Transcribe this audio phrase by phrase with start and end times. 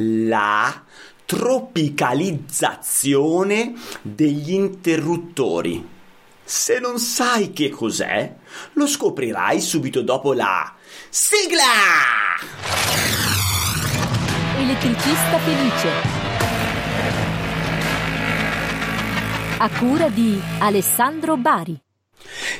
[0.00, 0.82] la
[1.24, 5.88] tropicalizzazione degli interruttori.
[6.42, 8.34] Se non sai che cos'è,
[8.72, 10.74] lo scoprirai subito dopo la
[11.08, 11.62] sigla!
[14.58, 15.92] Elettricista felice.
[19.58, 21.80] A cura di Alessandro Bari.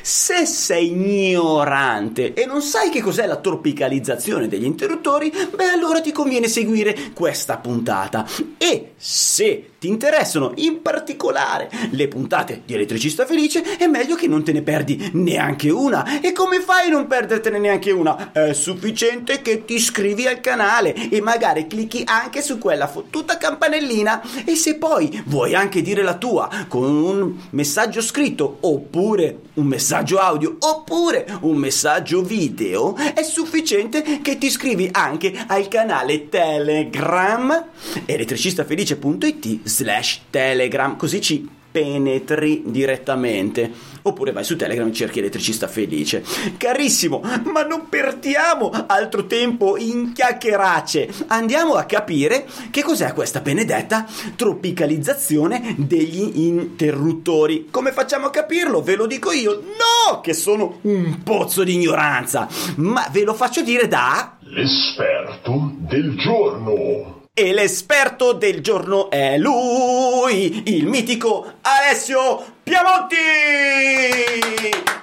[0.01, 6.11] Se sei ignorante e non sai che cos'è la tropicalizzazione degli interruttori, beh allora ti
[6.11, 8.27] conviene seguire questa puntata.
[8.57, 14.43] E se ti interessano in particolare le puntate di Elettricista Felice, è meglio che non
[14.43, 16.19] te ne perdi neanche una.
[16.19, 18.31] E come fai a non perdertene neanche una?
[18.31, 24.21] È sufficiente che ti iscrivi al canale e magari clicchi anche su quella fottuta campanellina.
[24.45, 29.90] E se poi vuoi anche dire la tua con un messaggio scritto oppure un messaggio
[29.91, 37.65] audio oppure un messaggio video, è sufficiente che ti iscrivi anche al canale Telegram
[38.05, 43.71] elettricistafelice.it slash telegram, così ci penetri direttamente.
[44.03, 46.23] Oppure vai su Telegram e cerchi elettricista felice.
[46.57, 51.09] Carissimo, ma non perdiamo altro tempo in chiacchieracce.
[51.27, 54.05] Andiamo a capire che cos'è questa benedetta
[54.35, 57.67] tropicalizzazione degli interruttori.
[57.69, 58.81] Come facciamo a capirlo?
[58.81, 59.61] Ve lo dico io.
[59.61, 62.47] No, che sono un pozzo di ignoranza.
[62.77, 64.37] Ma ve lo faccio dire da...
[64.41, 67.20] L'esperto del giorno.
[67.33, 73.15] E l'esperto del giorno è lui, il mitico Alessio Piamonti!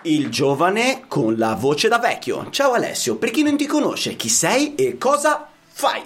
[0.02, 2.50] Il giovane con la voce da vecchio.
[2.50, 6.02] Ciao Alessio, per chi non ti conosce, chi sei e cosa fai?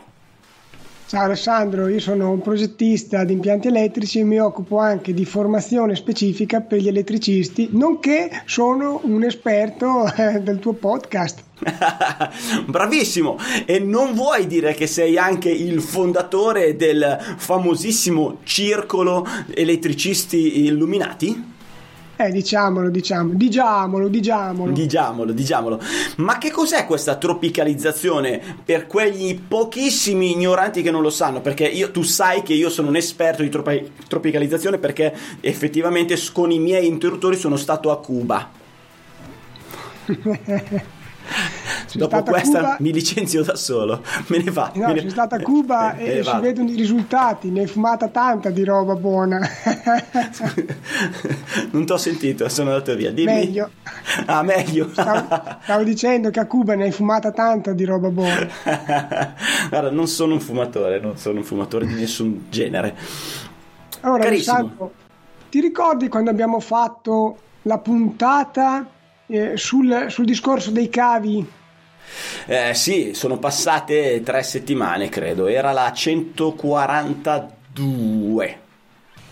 [1.13, 5.95] Ciao Alessandro, io sono un progettista di impianti elettrici e mi occupo anche di formazione
[5.95, 11.43] specifica per gli elettricisti, nonché sono un esperto eh, del tuo podcast.
[12.65, 13.37] Bravissimo!
[13.67, 21.52] E non vuoi dire che sei anche il fondatore del famosissimo circolo elettricisti illuminati?
[22.17, 24.73] Eh, diciamolo, diciamo, diciamolo, diciamolo.
[24.73, 25.81] Diciamolo, diciamolo.
[26.17, 31.41] Ma che cos'è questa tropicalizzazione per quegli pochissimi ignoranti che non lo sanno?
[31.41, 36.51] Perché io, tu sai che io sono un esperto di tropi- tropicalizzazione perché effettivamente con
[36.51, 38.51] i miei interruttori sono stato a Cuba.
[41.95, 42.77] Dopo questa Cuba...
[42.81, 44.73] mi licenzio da solo, me ne va.
[44.75, 45.01] No, ne...
[45.01, 48.51] sei stata a Cuba eh, e eh, si vedono i risultati, ne hai fumata tanta
[48.51, 49.41] di roba buona.
[51.71, 53.11] non ti ho sentito, sono andato via.
[53.11, 53.33] Dimmi.
[53.33, 53.71] Meglio.
[54.27, 54.89] Ah, meglio.
[54.91, 55.27] Stavo,
[55.63, 58.49] stavo, dicendo che a Cuba ne hai fumata tanta di roba buona.
[59.69, 62.97] Guarda, non sono un fumatore, non sono un fumatore di nessun genere.
[64.01, 64.93] Allora, Alessandro,
[65.51, 68.89] ti ricordi quando abbiamo fatto la puntata
[69.27, 71.47] eh, sul, sul discorso dei cavi
[72.47, 75.47] eh, sì, sono passate tre settimane, credo.
[75.47, 78.59] Era la 142.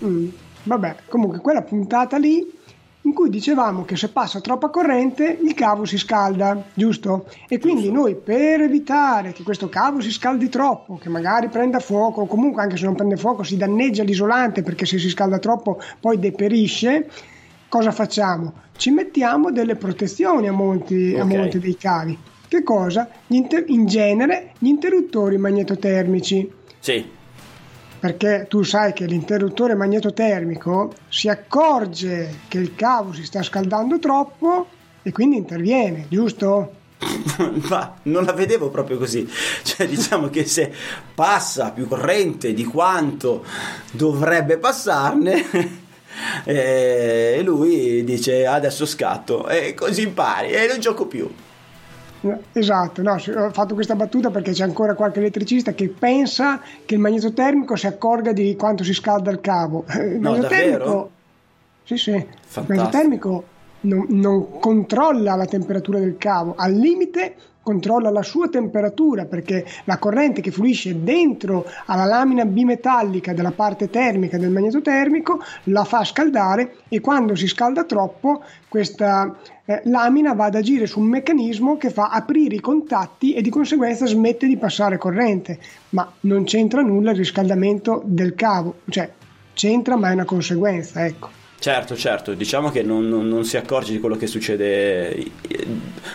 [0.04, 0.28] Mm,
[0.62, 2.59] vabbè, comunque quella puntata lì
[3.03, 7.26] in cui dicevamo che se passa troppa corrente il cavo si scalda, giusto?
[7.48, 7.98] E quindi giusto.
[7.98, 12.62] noi per evitare che questo cavo si scaldi troppo, che magari prenda fuoco, o comunque
[12.62, 17.09] anche se non prende fuoco si danneggia l'isolante perché se si scalda troppo poi deperisce,
[17.69, 18.53] cosa facciamo?
[18.76, 21.36] Ci mettiamo delle protezioni a monti, okay.
[21.36, 22.19] monte dei cavi.
[22.50, 23.09] Che cosa?
[23.28, 26.50] Inter- in genere gli interruttori magnetotermici.
[26.81, 27.09] Sì.
[28.00, 34.66] Perché tu sai che l'interruttore magnetotermico si accorge che il cavo si sta scaldando troppo
[35.00, 36.72] e quindi interviene, giusto?
[37.69, 39.31] Ma non la vedevo proprio così.
[39.62, 40.72] Cioè, diciamo che se
[41.15, 43.44] passa più corrente di quanto
[43.93, 45.78] dovrebbe passarne,
[46.43, 51.33] e lui dice adesso scatto e così impari e non gioco più.
[52.53, 57.00] Esatto, no, ho fatto questa battuta perché c'è ancora qualche elettricista che pensa che il
[57.00, 59.84] magnetotermico si accorga di quanto si scalda il cavo.
[59.97, 61.10] Il no, davvero?
[61.84, 62.12] Sì, sì.
[62.12, 62.60] Fantastico.
[62.60, 63.44] Il magnetotermico
[63.82, 67.34] non, non controlla la temperatura del cavo, al limite
[67.70, 73.89] controlla la sua temperatura perché la corrente che fluisce dentro alla lamina bimetallica della parte
[73.89, 80.47] termica del magnetotermico la fa scaldare e quando si scalda troppo questa eh, lamina va
[80.47, 84.56] ad agire su un meccanismo che fa aprire i contatti e di conseguenza smette di
[84.56, 85.60] passare corrente.
[85.91, 89.09] Ma non c'entra nulla il riscaldamento del cavo cioè
[89.53, 91.39] c'entra ma è una conseguenza ecco.
[91.60, 95.15] Certo, certo, diciamo che non, non, non, si accorge di quello che succede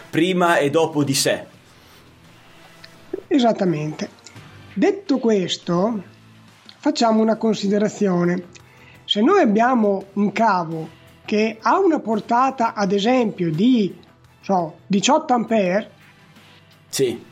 [0.10, 1.46] prima e dopo di sé.
[3.28, 4.10] Esattamente.
[4.74, 6.04] Detto questo,
[6.80, 8.44] facciamo una considerazione.
[9.06, 10.90] Se noi abbiamo un cavo
[11.26, 13.96] che ha una portata, ad esempio, di
[14.42, 15.92] so, 18 ampere,
[16.88, 17.24] sì.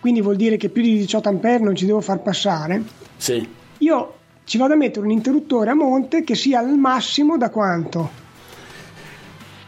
[0.00, 2.82] quindi vuol dire che più di 18 A non ci devo far passare.
[3.16, 3.48] Sì.
[3.78, 4.14] Io
[4.44, 8.10] ci vado a mettere un interruttore a monte che sia al massimo da quanto?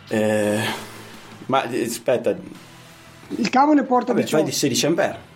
[0.09, 0.61] Eh,
[1.47, 2.35] ma eh, aspetta.
[3.37, 4.43] Il cavo ne porta Vabbè, 18.
[4.43, 5.31] fai di 16 ampere.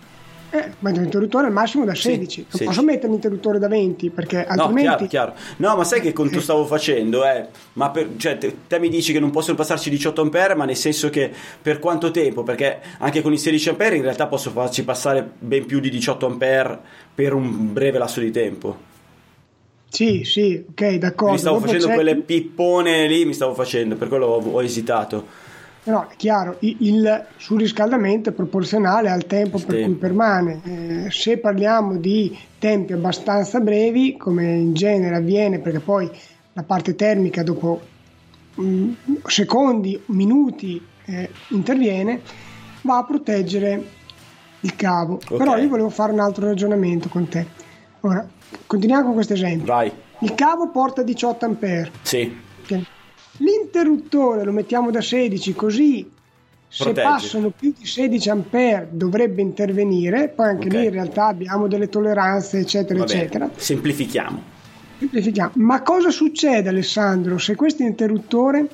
[0.49, 2.45] Eh, ma l'interruttore al massimo da 16.
[2.49, 2.63] non sì.
[2.63, 5.07] posso mettere l'interruttore da 20 perché No, altrimenti...
[5.07, 5.33] chiaro, chiaro.
[5.57, 7.25] No, ma sai che conto stavo facendo?
[7.25, 7.47] Eh?
[7.73, 10.77] Ma per- cioè, te, te mi dici che non possono passarci 18 ampere, ma nel
[10.77, 11.29] senso che
[11.61, 12.43] per quanto tempo?
[12.43, 16.25] Perché anche con i 16 ampere in realtà posso farci passare ben più di 18
[16.25, 16.79] ampere
[17.13, 18.85] per un breve lasso di tempo.
[19.89, 21.33] Sì, sì, ok, d'accordo.
[21.33, 24.63] Mi stavo Dopo facendo c'è- quelle pippone lì, mi stavo facendo, per quello ho, ho
[24.63, 25.25] esitato.
[25.87, 29.83] No, è chiaro, il surriscaldamento è proporzionale al tempo per Sì.
[29.83, 30.61] cui permane.
[30.65, 36.09] Eh, se parliamo di tempi abbastanza brevi, come in genere avviene, perché poi
[36.53, 37.79] la parte termica dopo
[38.59, 38.91] mm,
[39.27, 42.21] secondi, minuti eh, interviene,
[42.81, 43.81] va a proteggere
[44.61, 45.13] il cavo.
[45.15, 45.37] Ok.
[45.37, 47.45] Però io volevo fare un altro ragionamento con te.
[48.01, 48.27] Ora,
[48.65, 49.65] continuiamo con questo esempio.
[49.73, 51.91] Vai, Il cavo porta 18 ampere.
[52.01, 52.81] sì, Ok.
[53.37, 56.09] L'interruttore lo mettiamo da 16 così
[56.69, 57.07] se Protegge.
[57.07, 60.73] passano più di 16 ampere dovrebbe intervenire, poi anche Ok.
[60.73, 63.19] lì in realtà abbiamo delle tolleranze eccetera va bene.
[63.21, 63.49] eccetera.
[63.55, 64.43] Semplifichiamo.
[64.99, 65.51] Semplifichiamo.
[65.55, 68.67] Ma cosa succede Alessandro se questo interruttore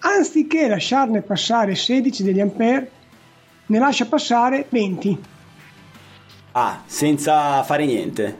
[0.00, 2.90] anziché lasciarne passare 16 degli ampere
[3.66, 5.18] ne lascia passare 20
[6.52, 8.38] Ah, senza fare niente.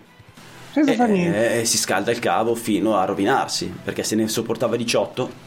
[0.73, 1.61] senza Eh, fare niente?
[1.61, 5.47] eh, si scalda il cavo fino a rovinarsi, perché se ne sopportava 18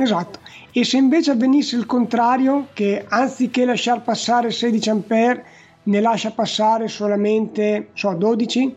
[0.00, 0.38] Esatto.
[0.72, 5.44] E se invece avvenisse il contrario, che anziché lasciar passare 16 ampere
[5.82, 8.76] ne lascia passare solamente so, 12?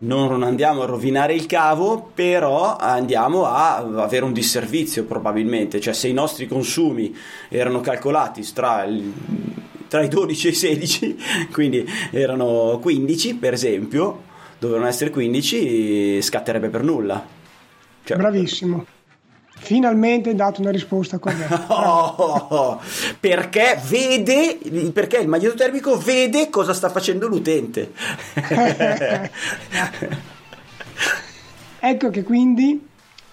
[0.00, 6.06] non andiamo a rovinare il cavo, però andiamo a avere un disservizio probabilmente, cioè se
[6.06, 7.12] i nostri consumi
[7.48, 9.12] erano calcolati tra, il-
[9.88, 11.18] tra i 12 e i 16,
[11.52, 14.22] quindi erano 15 per esempio,
[14.58, 17.26] dovevano essere 15, scatterebbe per nulla.
[18.04, 18.86] Cioè, Bravissimo.
[19.58, 21.66] Finalmente hai dato una risposta corretta.
[22.48, 22.80] Oh,
[23.20, 24.58] perché vede
[24.92, 27.92] perché il magnetotermico termico vede cosa sta facendo l'utente
[31.80, 32.86] Ecco che quindi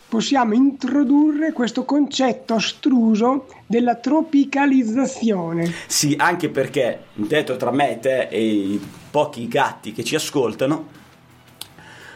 [0.07, 5.73] possiamo introdurre questo concetto astruso della tropicalizzazione.
[5.87, 10.87] Sì, anche perché, detto tra me, te e i pochi gatti che ci ascoltano.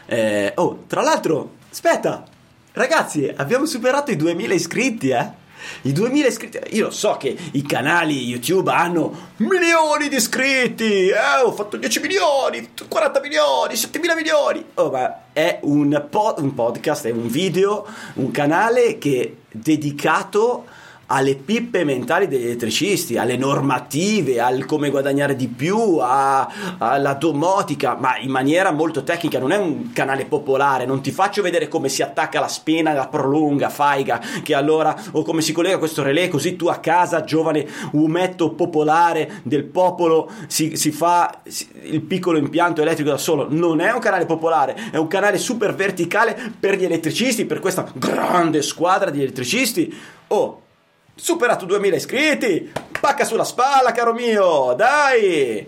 [0.06, 2.24] eh, oh, tra l'altro, aspetta,
[2.72, 5.38] ragazzi, abbiamo superato i 2000 iscritti, eh?
[5.82, 11.42] I 2000 iscritti, io lo so che i canali YouTube hanno milioni di iscritti, eh,
[11.44, 14.64] ho fatto 10 milioni, 40 milioni, 7000 milioni.
[14.74, 20.64] Oh, ma è un, po- un podcast, è un video, un canale che è dedicato
[21.12, 26.48] alle pippe mentali degli elettricisti, alle normative, al come guadagnare di più, a-
[26.78, 31.42] alla domotica, ma in maniera molto tecnica, non è un canale popolare, non ti faccio
[31.42, 35.78] vedere come si attacca la spena, la prolunga, faiga, che allora, o come si collega
[35.78, 41.40] questo relè, così tu a casa, giovane umetto popolare del popolo, si, si fa
[41.82, 45.74] il piccolo impianto elettrico da solo, non è un canale popolare, è un canale super
[45.74, 49.92] verticale per gli elettricisti, per questa grande squadra di elettricisti.
[50.28, 50.62] Oh,
[51.20, 52.72] superato 2000 iscritti!
[53.00, 54.74] Pacca sulla spalla, caro mio!
[54.76, 55.66] Dai!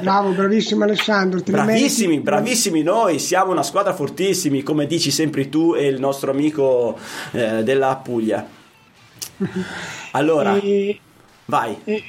[0.00, 1.40] Bravo, bravissimo Alessandro.
[1.44, 6.30] Bravissimi, meriti- bravissimi noi, siamo una squadra fortissimi, come dici sempre tu e il nostro
[6.30, 6.96] amico
[7.32, 8.46] eh, della Puglia.
[10.12, 10.98] Allora, E-
[11.46, 11.76] vai.
[11.84, 12.02] e-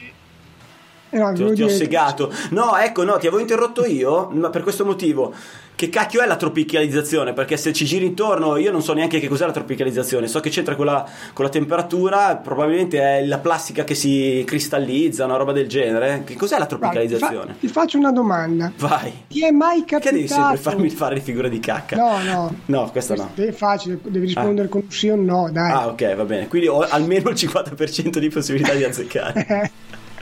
[1.12, 2.34] no, Ti ho, volevo ti ho segato.
[2.52, 5.34] No, ecco, no, ti avevo interrotto io, ma per questo motivo.
[5.74, 7.34] Che cacchio è la tropicalizzazione?
[7.34, 10.28] Perché se ci giri intorno, io non so neanche che cos'è la tropicalizzazione.
[10.28, 11.04] So che c'entra con la,
[11.34, 16.22] con la temperatura, probabilmente è la plastica che si cristallizza, una roba del genere.
[16.24, 17.56] Che cos'è la Guarda, ti, fa- tropicalizzazione?
[17.60, 18.72] ti faccio una domanda.
[18.78, 19.24] Vai.
[19.28, 20.14] Ti è mai Che capitato?
[20.16, 21.96] devi sempre farmi fare le figure di cacca?
[21.96, 22.56] No, no.
[22.66, 23.32] No, questa no.
[23.34, 25.72] È facile, devi rispondere con un sì o no, dai.
[25.72, 26.48] Ah, ok, va bene.
[26.48, 29.72] Quindi ho almeno il 50% di possibilità di azzeccare.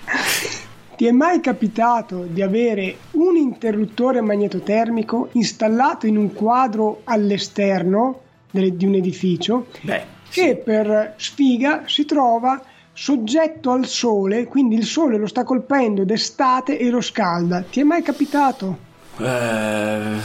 [1.00, 8.20] Ti è mai capitato di avere un interruttore magnetotermico installato in un quadro all'esterno
[8.52, 15.16] di un edificio Beh, che per sfiga si trova soggetto al sole, quindi il sole
[15.16, 17.62] lo sta colpendo d'estate e lo scalda.
[17.62, 18.78] Ti è mai capitato?
[19.20, 20.18] Eh,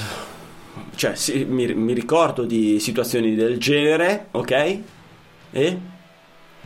[0.96, 4.50] cioè, sì, mi, mi ricordo di situazioni del genere, ok?
[5.52, 5.78] E?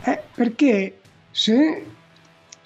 [0.01, 0.97] Eh, perché
[1.29, 1.83] se,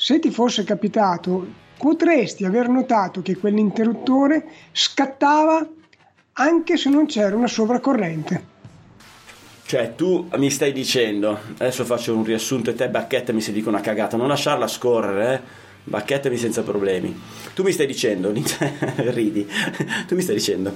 [0.04, 5.66] se ti fosse capitato potresti aver notato che quell'interruttore scattava
[6.34, 8.52] anche se non c'era una sovracorrente.
[9.66, 13.80] Cioè, tu mi stai dicendo, adesso faccio un riassunto e te bacchettami se dico una
[13.80, 15.40] cagata, non lasciarla scorrere, eh?
[15.86, 17.18] bacchettami senza problemi.
[17.54, 18.30] Tu mi stai dicendo,
[18.98, 19.48] ridi,
[20.06, 20.76] tu mi stai dicendo,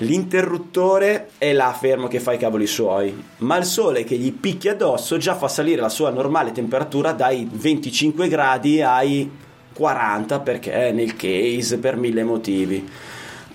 [0.00, 4.72] l'interruttore è là fermo che fa i cavoli suoi, ma il sole che gli picchia
[4.72, 9.30] addosso già fa salire la sua normale temperatura dai 25 gradi ai
[9.72, 12.88] 40 perché è nel case per mille motivi.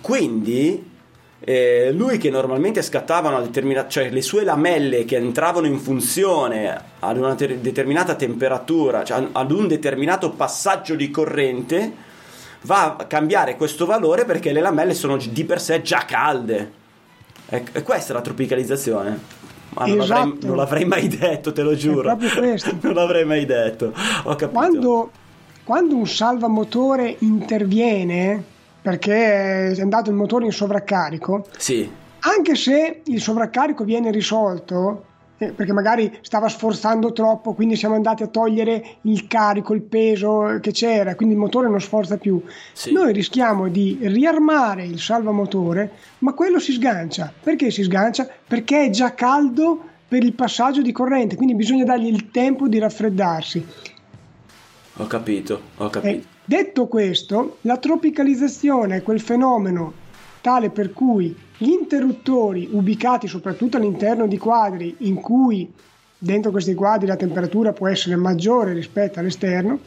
[0.02, 0.94] Quindi
[1.40, 6.82] eh, lui che normalmente scattava una determinata, cioè le sue lamelle che entravano in funzione
[7.00, 12.14] ad una ter- determinata temperatura, cioè ad un determinato passaggio di corrente,
[12.65, 16.84] va a cambiare questo valore perché le lamelle sono di per sé già calde.
[17.48, 19.43] E, e questa è la tropicalizzazione.
[19.69, 20.19] Ma non, esatto.
[20.19, 22.12] l'avrei, non, l'avrei, mai detto, te lo giuro.
[22.12, 22.75] È proprio questo.
[22.81, 23.93] non l'avrei mai detto.
[24.24, 24.50] Ho capito.
[24.50, 25.12] Quando,
[25.63, 28.43] quando un salvamotore interviene
[28.81, 31.89] perché è andato il motore in sovraccarico, sì.
[32.19, 35.05] anche se il sovraccarico viene risolto,
[35.38, 40.72] perché magari stava sforzando troppo, quindi siamo andati a togliere il carico, il peso che
[40.72, 42.42] c'era, quindi il motore non sforza più.
[42.74, 42.92] Sì.
[42.94, 47.34] Noi rischiamo di riarmare il salvamotore, ma quello si sgancia.
[47.42, 48.27] Perché si sgancia?
[48.48, 52.80] Perché è già caldo per il passaggio di corrente, quindi bisogna dargli il tempo di
[52.80, 53.65] raffreddarsi.
[54.98, 56.08] Ho capito, ho capito.
[56.08, 59.94] Eh, Detto questo, la tropicalizzazione è quel fenomeno
[60.42, 65.72] tale per cui gli interruttori ubicati soprattutto all'interno di quadri in cui
[66.18, 69.80] dentro questi quadri la temperatura può essere maggiore rispetto all'esterno,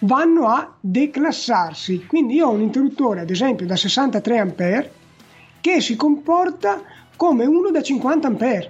[0.00, 2.04] vanno a declassarsi.
[2.06, 4.86] Quindi io ho un interruttore, ad esempio, da 63 A
[5.60, 6.82] che si comporta
[7.16, 8.68] come uno da 50 A.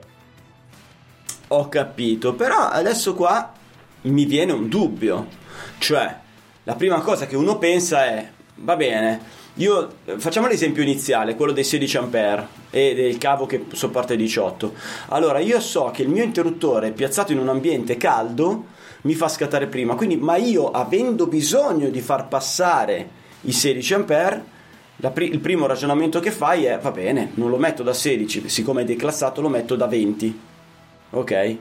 [1.49, 3.53] Ho capito, però adesso qua
[4.03, 5.27] mi viene un dubbio,
[5.79, 6.17] cioè
[6.65, 9.21] la prima cosa che uno pensa è, va bene,
[9.55, 9.89] io
[10.19, 14.73] facciamo l'esempio iniziale, quello dei 16 A e del cavo che sopporta i 18.
[15.09, 19.67] Allora, io so che il mio interruttore piazzato in un ambiente caldo mi fa scattare
[19.67, 23.09] prima, quindi ma io avendo bisogno di far passare
[23.43, 27.85] i 16 A Pri- il primo ragionamento che fai è va bene, non lo metto
[27.85, 30.41] da 16, siccome è declassato lo metto da 20.
[31.11, 31.57] Ok?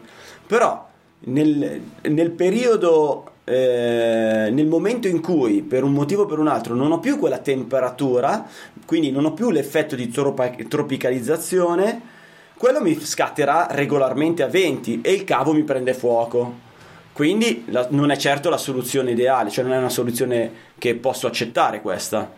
[0.48, 0.88] Però
[1.20, 6.76] nel, nel periodo eh, nel momento in cui per un motivo o per un altro
[6.76, 8.46] non ho più quella temperatura,
[8.86, 12.02] quindi non ho più l'effetto di trop- tropicalizzazione,
[12.58, 16.66] quello mi scatterà regolarmente a 20 e il cavo mi prende fuoco.
[17.14, 21.26] Quindi la, non è certo la soluzione ideale, cioè non è una soluzione che posso
[21.26, 22.30] accettare questa.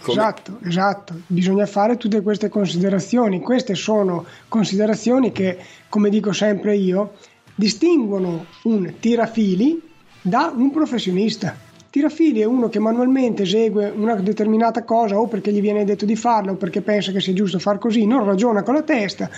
[0.00, 0.20] Come?
[0.20, 3.40] Esatto, esatto, bisogna fare tutte queste considerazioni.
[3.40, 7.12] Queste sono considerazioni che, come dico sempre io,
[7.54, 9.90] distinguono un tirafili
[10.22, 11.70] da un professionista.
[11.90, 16.16] Tirafili è uno che manualmente esegue una determinata cosa o perché gli viene detto di
[16.16, 19.28] farla o perché pensa che sia giusto far così, non ragiona con la testa,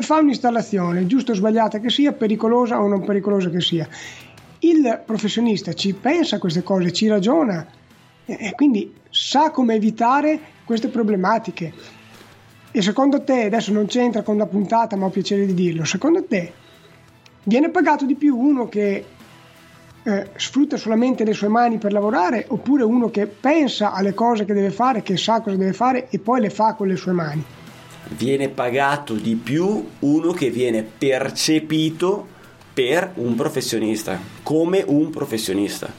[0.00, 3.88] fa un'installazione, giusto o sbagliata che sia, pericolosa o non pericolosa che sia.
[4.58, 7.66] Il professionista ci pensa a queste cose, ci ragiona
[8.26, 11.72] e quindi sa come evitare queste problematiche.
[12.70, 16.22] E secondo te, adesso non c'entra con la puntata, ma ho piacere di dirlo, secondo
[16.24, 16.52] te
[17.44, 19.04] viene pagato di più uno che
[20.04, 24.54] eh, sfrutta solamente le sue mani per lavorare oppure uno che pensa alle cose che
[24.54, 27.44] deve fare, che sa cosa deve fare e poi le fa con le sue mani.
[28.16, 32.26] Viene pagato di più uno che viene percepito
[32.72, 35.90] per un professionista, come un professionista.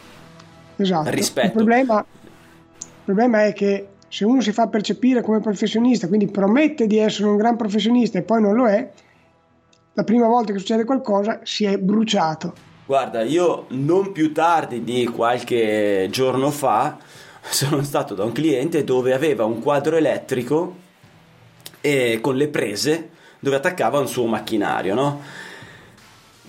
[0.77, 1.09] Esatto.
[1.09, 1.47] Rispetto.
[1.47, 6.87] Il problema, il problema è che se uno si fa percepire come professionista, quindi promette
[6.87, 8.89] di essere un gran professionista e poi non lo è,
[9.93, 15.05] la prima volta che succede qualcosa si è bruciato Guarda, io non più tardi di
[15.05, 16.97] qualche giorno fa
[17.47, 20.75] sono stato da un cliente dove aveva un quadro elettrico
[21.81, 25.21] e con le prese dove attaccava un suo macchinario, no?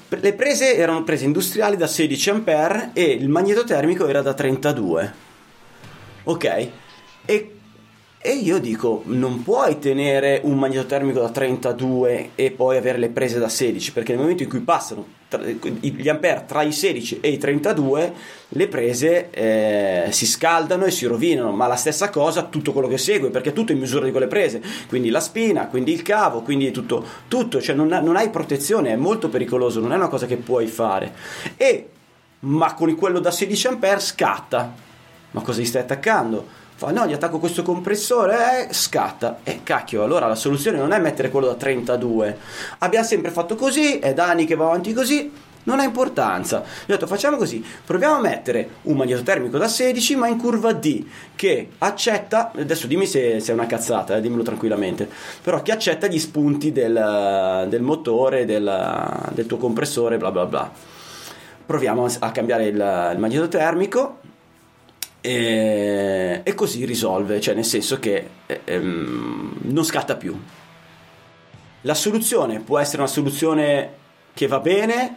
[0.09, 5.15] Le prese erano prese industriali da 16 A e il magnetotermico era da 32.
[6.25, 6.69] Ok?
[7.27, 7.55] E
[8.23, 13.39] e io dico, non puoi tenere un magnetotermico da 32 e poi avere le prese
[13.39, 17.39] da 16, perché nel momento in cui passano gli ampere tra i 16 e i
[17.39, 18.13] 32,
[18.49, 22.99] le prese eh, si scaldano e si rovinano, ma la stessa cosa tutto quello che
[22.99, 26.71] segue, perché tutto in misura di quelle prese, quindi la spina, quindi il cavo, quindi
[26.71, 30.37] tutto, tutto cioè non, non hai protezione, è molto pericoloso, non è una cosa che
[30.37, 31.13] puoi fare.
[31.57, 31.89] E,
[32.41, 34.75] ma con quello da 16 ampere scatta,
[35.33, 36.59] ma cosa gli stai attaccando?
[36.81, 40.93] Fa no gli attacco questo compressore e eh, scatta e cacchio allora la soluzione non
[40.93, 42.39] è mettere quello da 32
[42.79, 45.31] abbiamo sempre fatto così è da anni che va avanti così
[45.65, 46.61] non ha importanza.
[46.87, 50.73] Gli ho detto facciamo così, proviamo a mettere un magnetotermico da 16 ma in curva
[50.73, 51.05] D
[51.37, 55.07] che accetta, adesso dimmi se, se è una cazzata, eh, dimmelo tranquillamente,
[55.43, 60.73] però che accetta gli spunti del, del motore, del, del tuo compressore, bla bla bla.
[61.67, 64.21] proviamo a cambiare il, il magneto termico
[65.21, 70.39] e, e, così risolve, cioè nel senso che eh, ehm, non scatta più.
[71.83, 73.99] La soluzione può essere una soluzione
[74.35, 75.17] che va bene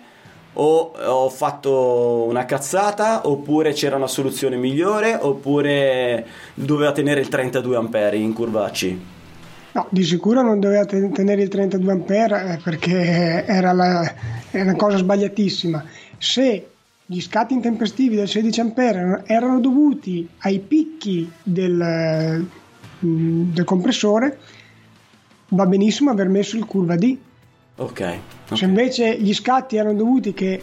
[0.53, 7.75] o ho fatto una cazzata oppure c'era una soluzione migliore oppure doveva tenere il 32
[7.75, 8.95] ampere in curva C.
[9.71, 14.13] No, di sicuro non doveva tenere il 32 ampere eh, perché era, la,
[14.51, 15.83] era una cosa sbagliatissima.
[16.19, 16.67] Se
[17.05, 22.45] gli scatti intempestivi del 16 ampere erano dovuti ai picchi del,
[23.05, 24.39] mm, del compressore,
[25.49, 27.17] va benissimo aver messo il curva D.
[27.75, 27.91] Ok.
[27.91, 28.19] okay.
[28.53, 30.61] Se invece gli scatti erano dovuti che,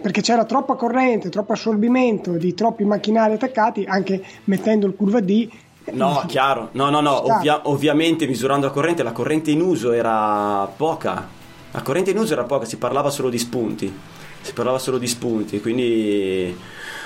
[0.00, 5.48] perché c'era troppa corrente, troppo assorbimento di troppi macchinari attaccati, anche mettendo il curva D.
[5.92, 6.68] No, chiaro.
[6.72, 7.32] No, no, no.
[7.32, 11.26] Ovvia- ovviamente misurando la corrente, la corrente in uso era poca.
[11.70, 13.94] La corrente in uso era poca, si parlava solo di spunti
[14.42, 16.56] si parlava solo di spunti, quindi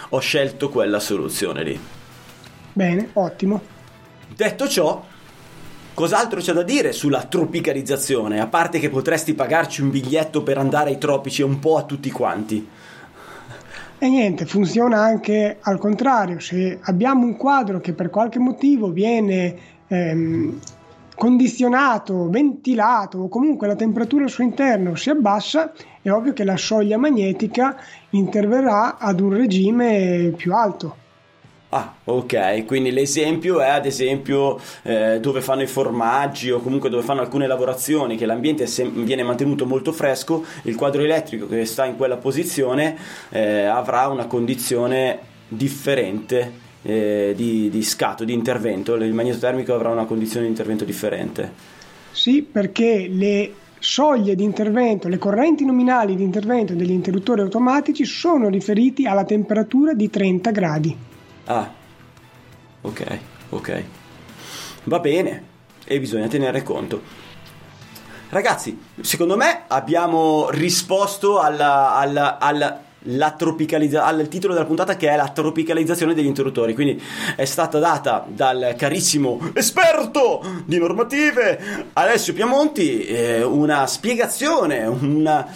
[0.09, 1.81] ho scelto quella soluzione lì.
[2.73, 3.61] Bene, ottimo.
[4.35, 5.05] Detto ciò,
[5.95, 10.91] cos'altro c'è da dire sulla tropicalizzazione, a parte che potresti pagarci un biglietto per andare
[10.91, 12.69] ai tropici un po' a tutti quanti?
[13.99, 19.57] E niente, funziona anche al contrario, se abbiamo un quadro che per qualche motivo viene
[19.87, 20.59] ehm,
[21.23, 26.57] condizionato, ventilato o comunque la temperatura al suo interno si abbassa, è ovvio che la
[26.57, 27.76] soglia magnetica
[28.11, 30.97] interverrà ad un regime più alto.
[31.69, 37.05] Ah, ok, quindi l'esempio è ad esempio eh, dove fanno i formaggi o comunque dove
[37.05, 41.85] fanno alcune lavorazioni che l'ambiente sem- viene mantenuto molto fresco, il quadro elettrico che sta
[41.85, 42.97] in quella posizione
[43.31, 49.91] eh, avrà una condizione differente eh, di, di, scatto, di intervento, il magneto termico avrà
[49.91, 51.53] una condizione di intervento differente.
[52.11, 58.49] Sì, perché le soglie di intervento, le correnti nominali di intervento degli interruttori automatici sono
[58.49, 60.97] riferiti alla temperatura di 30 gradi.
[61.47, 61.73] Ah,
[62.81, 63.19] ok,
[63.51, 63.85] ok.
[64.85, 65.42] Va bene,
[65.85, 67.21] e bisogna tenere conto.
[68.29, 75.09] Ragazzi, secondo me abbiamo risposto alla, alla, alla la tropicalizza- al titolo della puntata che
[75.09, 76.75] è la tropicalizzazione degli interruttori.
[76.75, 77.03] Quindi
[77.37, 85.47] è stata data dal carissimo esperto di normative Alessio Piamonti eh, una spiegazione, una...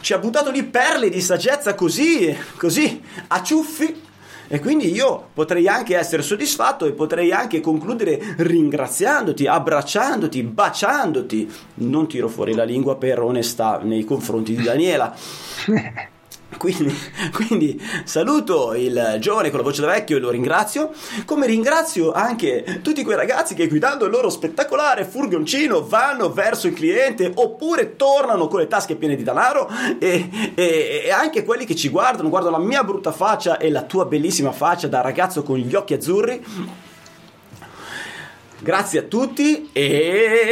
[0.00, 4.10] ci ha buttato lì perle di saggezza così, così a ciuffi.
[4.48, 11.52] E quindi io potrei anche essere soddisfatto e potrei anche concludere ringraziandoti, abbracciandoti, baciandoti.
[11.76, 15.14] Non tiro fuori la lingua per onestà nei confronti di Daniela.
[16.62, 16.96] Quindi,
[17.32, 20.92] quindi, saluto il giovane con la voce da vecchio e lo ringrazio,
[21.24, 26.74] come ringrazio anche tutti quei ragazzi che guidando il loro spettacolare furgoncino vanno verso il
[26.74, 31.74] cliente oppure tornano con le tasche piene di denaro e, e, e anche quelli che
[31.74, 35.56] ci guardano, guardano la mia brutta faccia e la tua bellissima faccia da ragazzo con
[35.56, 36.44] gli occhi azzurri.
[38.62, 40.51] Grazie a tutti e